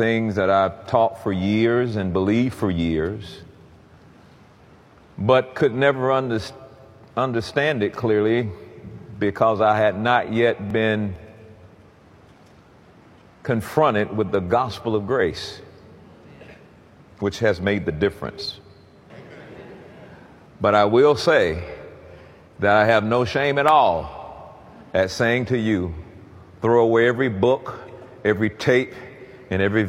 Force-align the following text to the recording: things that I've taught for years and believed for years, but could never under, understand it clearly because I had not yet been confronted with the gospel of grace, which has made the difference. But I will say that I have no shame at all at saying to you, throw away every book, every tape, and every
things 0.00 0.36
that 0.36 0.48
I've 0.48 0.86
taught 0.86 1.22
for 1.22 1.30
years 1.30 1.96
and 1.96 2.14
believed 2.14 2.54
for 2.54 2.70
years, 2.70 3.42
but 5.18 5.54
could 5.54 5.74
never 5.74 6.10
under, 6.10 6.40
understand 7.18 7.82
it 7.82 7.92
clearly 7.92 8.48
because 9.18 9.60
I 9.60 9.76
had 9.76 10.00
not 10.00 10.32
yet 10.32 10.72
been 10.72 11.14
confronted 13.42 14.16
with 14.16 14.32
the 14.32 14.40
gospel 14.40 14.96
of 14.96 15.06
grace, 15.06 15.60
which 17.18 17.40
has 17.40 17.60
made 17.60 17.84
the 17.84 17.92
difference. 17.92 18.58
But 20.62 20.74
I 20.74 20.86
will 20.86 21.14
say 21.14 21.62
that 22.58 22.74
I 22.74 22.86
have 22.86 23.04
no 23.04 23.26
shame 23.26 23.58
at 23.58 23.66
all 23.66 24.64
at 24.94 25.10
saying 25.10 25.44
to 25.46 25.58
you, 25.58 25.94
throw 26.62 26.84
away 26.84 27.06
every 27.06 27.28
book, 27.28 27.78
every 28.24 28.48
tape, 28.48 28.94
and 29.50 29.60
every 29.60 29.82